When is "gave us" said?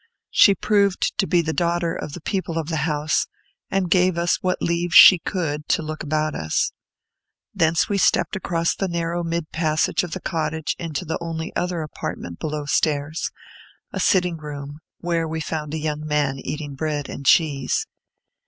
3.87-4.41